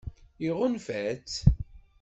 Iɣunfa-tt? 0.47 1.37